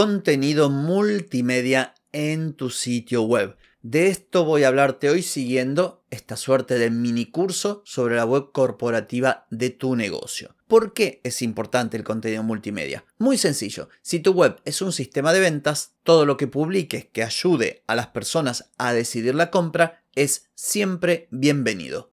[0.00, 3.56] contenido multimedia en tu sitio web.
[3.82, 8.52] De esto voy a hablarte hoy siguiendo esta suerte de mini curso sobre la web
[8.52, 10.54] corporativa de tu negocio.
[10.68, 13.04] ¿Por qué es importante el contenido multimedia?
[13.18, 17.24] Muy sencillo, si tu web es un sistema de ventas, todo lo que publiques que
[17.24, 22.12] ayude a las personas a decidir la compra es siempre bienvenido.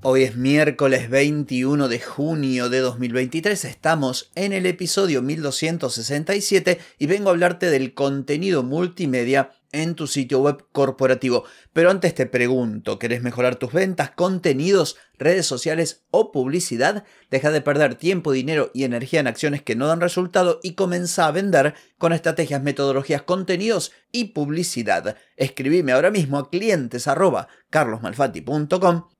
[0.00, 7.30] Hoy es miércoles 21 de junio de 2023, estamos en el episodio 1267 y vengo
[7.30, 11.42] a hablarte del contenido multimedia en tu sitio web corporativo.
[11.72, 17.04] Pero antes te pregunto, ¿querés mejorar tus ventas, contenidos, redes sociales o publicidad?
[17.30, 21.26] Deja de perder tiempo, dinero y energía en acciones que no dan resultado y comienza
[21.26, 25.16] a vender con estrategias, metodologías, contenidos y publicidad.
[25.36, 27.06] Escribime ahora mismo a clientes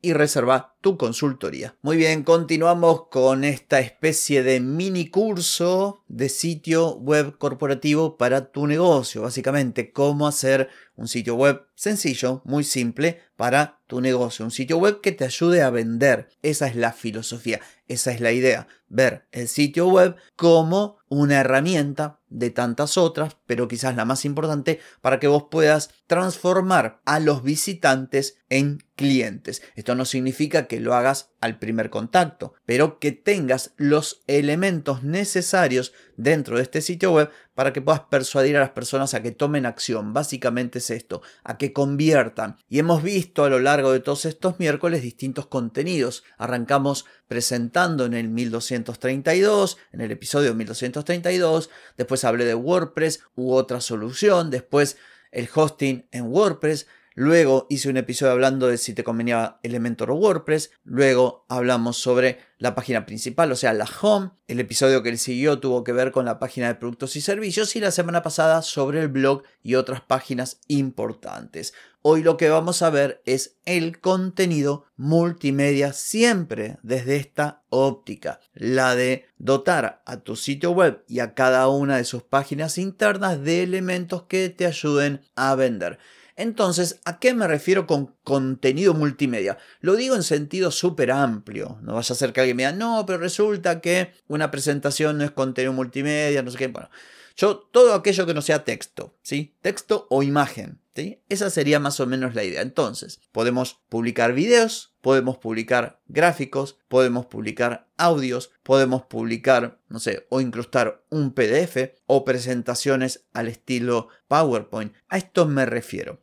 [0.01, 1.77] y reserva tu consultoría.
[1.83, 8.67] Muy bien, continuamos con esta especie de mini curso de sitio web corporativo para tu
[8.67, 9.23] negocio.
[9.23, 10.69] Básicamente, cómo hacer
[10.99, 14.45] un sitio web sencillo, muy simple para tu negocio.
[14.45, 16.29] Un sitio web que te ayude a vender.
[16.43, 18.67] Esa es la filosofía, esa es la idea.
[18.89, 24.81] Ver el sitio web como una herramienta de tantas otras, pero quizás la más importante
[25.01, 29.63] para que vos puedas transformar a los visitantes en clientes.
[29.77, 35.93] Esto no significa que lo hagas al primer contacto, pero que tengas los elementos necesarios
[36.17, 39.67] dentro de este sitio web para que puedas persuadir a las personas a que tomen
[39.67, 40.13] acción.
[40.13, 42.57] Básicamente es esto, a que conviertan.
[42.69, 46.25] Y hemos visto a lo largo de todos estos miércoles distintos contenidos.
[46.37, 48.29] Arrancamos presentando en el
[48.79, 54.97] 1232, en el episodio 1232, después hablé de WordPress u otra solución, después
[55.31, 56.87] el hosting en WordPress,
[57.21, 60.71] Luego hice un episodio hablando de si te convenía Elementor o WordPress.
[60.85, 64.31] Luego hablamos sobre la página principal, o sea, la home.
[64.47, 67.75] El episodio que le siguió tuvo que ver con la página de productos y servicios.
[67.75, 71.75] Y la semana pasada sobre el blog y otras páginas importantes.
[72.03, 78.95] Hoy lo que vamos a ver es el contenido multimedia siempre desde esta óptica, la
[78.95, 83.65] de dotar a tu sitio web y a cada una de sus páginas internas de
[83.65, 85.99] elementos que te ayuden a vender.
[86.39, 89.59] Entonces, ¿a qué me refiero con contenido multimedia?
[89.81, 91.81] Lo digo en sentido súper amplio.
[91.83, 95.25] No vaya a ser que alguien me diga, no, pero resulta que una presentación no
[95.25, 96.69] es contenido multimedia, no sé qué.
[96.69, 96.91] Bueno,
[97.37, 99.57] yo, todo aquello que no sea texto, ¿sí?
[99.63, 101.21] Texto o imagen, ¿sí?
[101.29, 102.63] Esa sería más o menos la idea.
[102.63, 110.41] Entonces, podemos publicar videos, podemos publicar gráficos, podemos publicar audios, podemos publicar, no sé, o
[110.41, 114.95] incrustar un PDF o presentaciones al estilo PowerPoint.
[115.09, 116.21] A esto me refiero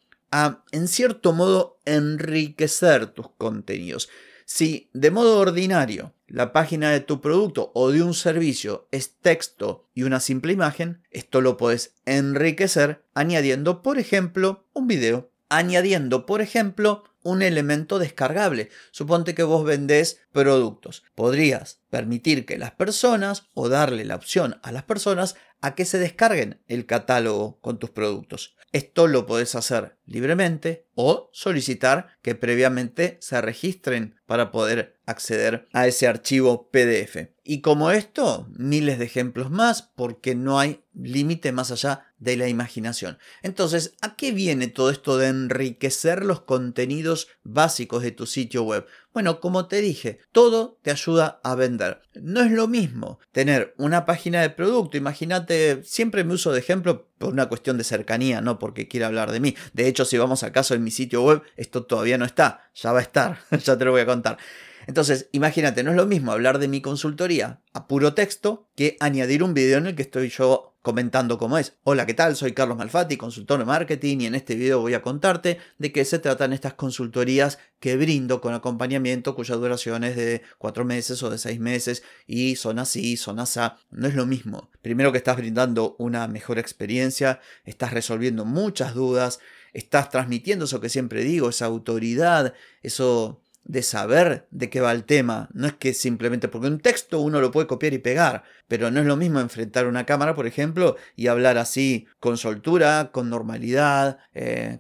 [0.71, 4.09] en cierto modo, enriquecer tus contenidos.
[4.45, 9.87] Si de modo ordinario la página de tu producto o de un servicio es texto
[9.93, 16.41] y una simple imagen, esto lo puedes enriquecer añadiendo, por ejemplo, un video, añadiendo, por
[16.41, 18.69] ejemplo, un elemento descargable.
[18.91, 21.03] Suponte que vos vendés productos.
[21.15, 25.97] Podrías permitir que las personas o darle la opción a las personas a que se
[25.97, 28.57] descarguen el catálogo con tus productos.
[28.73, 35.87] Esto lo podés hacer libremente o solicitar que previamente se registren para poder acceder a
[35.87, 37.29] ese archivo PDF.
[37.45, 42.49] Y como esto, miles de ejemplos más porque no hay límite más allá de la
[42.49, 43.17] imaginación.
[43.41, 48.85] Entonces, ¿a qué viene todo esto de enriquecer los contenidos básicos de tu sitio web?
[49.15, 52.01] Bueno, como te dije, todo te ayuda a vender.
[52.15, 54.97] No es lo mismo tener una página de producto.
[54.97, 59.31] Imagínate, siempre me uso de ejemplo por una cuestión de cercanía, no porque quiera hablar
[59.31, 59.55] de mí.
[59.71, 62.99] De hecho, si vamos acaso en mi sitio web, esto todavía no está, ya va
[62.99, 64.37] a estar, ya te lo voy a contar.
[64.85, 69.43] Entonces, imagínate, no es lo mismo hablar de mi consultoría a puro texto que añadir
[69.43, 71.73] un video en el que estoy yo comentando cómo es.
[71.83, 72.35] Hola, ¿qué tal?
[72.35, 76.05] Soy Carlos Malfatti, consultor de marketing y en este video voy a contarte de qué
[76.05, 81.31] se tratan estas consultorías que brindo con acompañamiento cuya duración es de cuatro meses o
[81.31, 83.59] de seis meses y son así, son así.
[83.89, 84.69] No es lo mismo.
[84.83, 89.39] Primero que estás brindando una mejor experiencia, estás resolviendo muchas dudas,
[89.73, 92.53] estás transmitiendo eso que siempre digo, esa autoridad,
[92.83, 95.49] eso de saber de qué va el tema.
[95.53, 99.01] No es que simplemente porque un texto uno lo puede copiar y pegar, pero no
[99.01, 104.19] es lo mismo enfrentar una cámara, por ejemplo, y hablar así con soltura, con normalidad,
[104.33, 104.79] eh,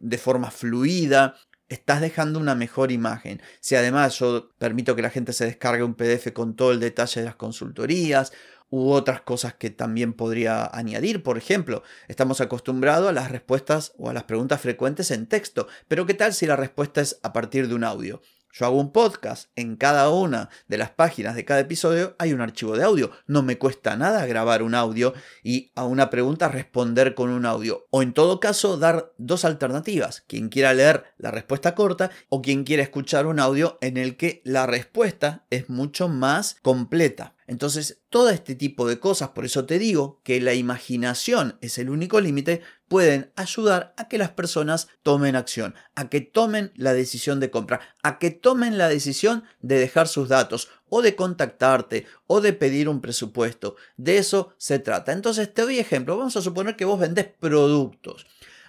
[0.00, 1.36] de forma fluida.
[1.68, 3.42] Estás dejando una mejor imagen.
[3.60, 7.20] Si además yo permito que la gente se descargue un PDF con todo el detalle
[7.20, 8.32] de las consultorías,
[8.70, 11.22] u otras cosas que también podría añadir.
[11.22, 16.06] Por ejemplo, estamos acostumbrados a las respuestas o a las preguntas frecuentes en texto, pero
[16.06, 18.20] ¿qué tal si la respuesta es a partir de un audio?
[18.58, 22.40] Yo hago un podcast, en cada una de las páginas de cada episodio hay un
[22.40, 23.10] archivo de audio.
[23.26, 25.12] No me cuesta nada grabar un audio
[25.42, 27.86] y a una pregunta responder con un audio.
[27.90, 30.24] O en todo caso dar dos alternativas.
[30.26, 34.40] Quien quiera leer la respuesta corta o quien quiera escuchar un audio en el que
[34.42, 37.35] la respuesta es mucho más completa.
[37.48, 41.90] Entonces, todo este tipo de cosas, por eso te digo que la imaginación es el
[41.90, 47.38] único límite, pueden ayudar a que las personas tomen acción, a que tomen la decisión
[47.38, 52.40] de comprar, a que tomen la decisión de dejar sus datos o de contactarte o
[52.40, 53.76] de pedir un presupuesto.
[53.96, 55.12] De eso se trata.
[55.12, 56.16] Entonces, te doy ejemplo.
[56.16, 58.26] Vamos a suponer que vos vendés productos.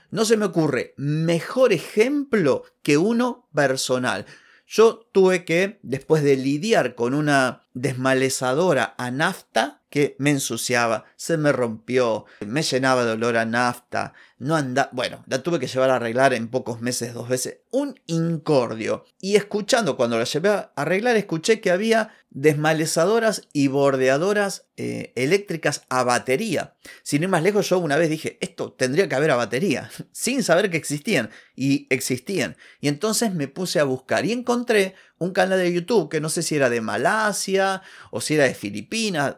[0.09, 4.25] No se me ocurre mejor ejemplo que uno personal.
[4.67, 11.37] Yo tuve que, después de lidiar con una desmalezadora a nafta que me ensuciaba, se
[11.37, 15.89] me rompió, me llenaba de olor a nafta, no anda, bueno, la tuve que llevar
[15.89, 19.05] a arreglar en pocos meses dos veces, un incordio.
[19.19, 25.83] Y escuchando cuando la llevé a arreglar, escuché que había desmalezadoras y bordeadoras eh, eléctricas
[25.89, 26.75] a batería.
[27.01, 30.43] Sin ir más lejos, yo una vez dije, esto tendría que haber a batería, sin
[30.43, 32.57] saber que existían, y existían.
[32.79, 36.43] Y entonces me puse a buscar y encontré un canal de YouTube que no sé
[36.43, 37.81] si era de Malasia
[38.11, 39.37] o si era de Filipinas,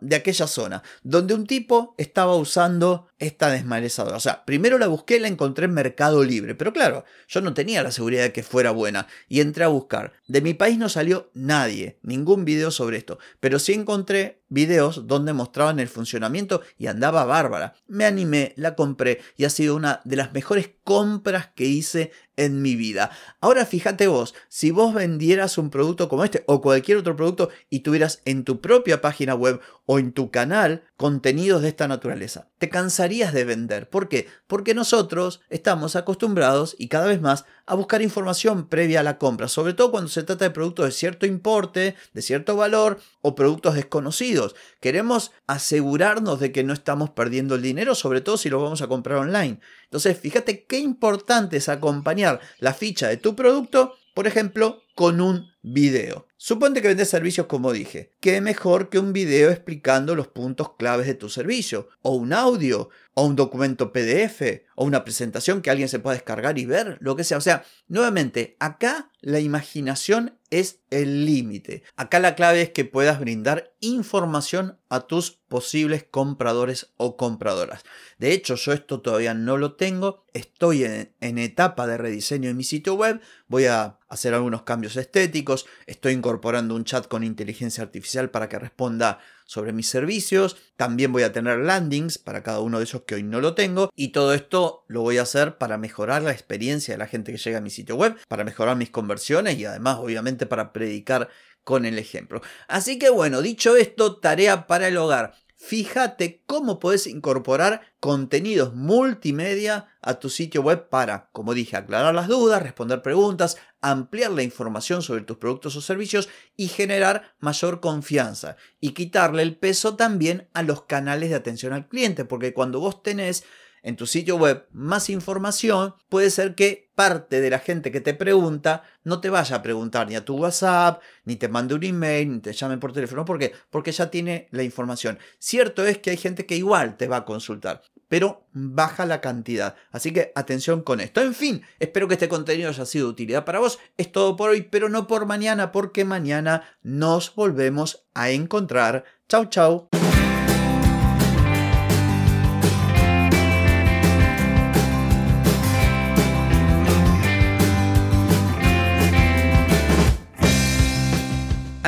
[0.00, 4.16] de aquella zona, donde un tipo estaba usando esta desmalezadora.
[4.16, 7.82] O sea, primero la busqué, la encontré en Mercado Libre, pero claro, yo no tenía
[7.82, 10.12] la seguridad de que fuera buena y entré a buscar.
[10.28, 15.32] De mi país no salió nadie, ningún video sobre esto, pero sí encontré videos donde
[15.32, 17.74] mostraban el funcionamiento y andaba bárbara.
[17.88, 22.62] Me animé, la compré y ha sido una de las mejores compras que hice en
[22.62, 23.10] mi vida.
[23.40, 27.80] Ahora fíjate vos, si vos vendieras un producto como este o cualquier otro producto y
[27.80, 32.68] tuvieras en tu propia página web o en tu canal contenidos de esta naturaleza, te
[32.68, 33.88] cansarías de vender.
[33.88, 34.26] ¿Por qué?
[34.46, 39.48] Porque nosotros estamos acostumbrados y cada vez más a buscar información previa a la compra,
[39.48, 43.76] sobre todo cuando se trata de productos de cierto importe, de cierto valor o productos
[43.76, 44.56] desconocidos.
[44.80, 48.88] Queremos asegurarnos de que no estamos perdiendo el dinero, sobre todo si lo vamos a
[48.88, 49.60] comprar online.
[49.84, 55.48] Entonces, fíjate qué importante es acompañar la ficha de tu producto, por ejemplo, con un
[55.62, 56.25] video.
[56.38, 58.12] Suponte que vendes servicios como dije.
[58.20, 61.88] ¿Qué mejor que un video explicando los puntos claves de tu servicio?
[62.02, 64.42] O un audio, o un documento PDF,
[64.74, 67.38] o una presentación que alguien se pueda descargar y ver, lo que sea.
[67.38, 71.82] O sea, nuevamente, acá la imaginación es el límite.
[71.96, 77.84] Acá la clave es que puedas brindar información a tus posibles compradores o compradoras.
[78.18, 80.26] De hecho, yo esto todavía no lo tengo.
[80.34, 83.22] Estoy en, en etapa de rediseño de mi sitio web.
[83.48, 88.58] Voy a hacer algunos cambios estéticos, estoy incorporando un chat con inteligencia artificial para que
[88.58, 93.14] responda sobre mis servicios, también voy a tener landings para cada uno de esos que
[93.14, 96.94] hoy no lo tengo y todo esto lo voy a hacer para mejorar la experiencia
[96.94, 99.98] de la gente que llega a mi sitio web, para mejorar mis conversiones y además
[100.00, 101.28] obviamente para predicar
[101.64, 102.42] con el ejemplo.
[102.68, 109.88] Así que bueno, dicho esto, tarea para el hogar fíjate cómo puedes incorporar contenidos multimedia
[110.02, 115.02] a tu sitio web para, como dije, aclarar las dudas, responder preguntas, ampliar la información
[115.02, 120.62] sobre tus productos o servicios y generar mayor confianza y quitarle el peso también a
[120.62, 123.44] los canales de atención al cliente, porque cuando vos tenés
[123.86, 128.14] en tu sitio web más información, puede ser que parte de la gente que te
[128.14, 132.32] pregunta no te vaya a preguntar ni a tu WhatsApp, ni te mande un email,
[132.32, 133.24] ni te llame por teléfono.
[133.24, 133.52] ¿Por qué?
[133.70, 135.20] Porque ya tiene la información.
[135.38, 139.76] Cierto es que hay gente que igual te va a consultar, pero baja la cantidad.
[139.92, 141.20] Así que atención con esto.
[141.20, 143.78] En fin, espero que este contenido haya sido de utilidad para vos.
[143.96, 149.04] Es todo por hoy, pero no por mañana, porque mañana nos volvemos a encontrar.
[149.28, 149.88] Chau, chau.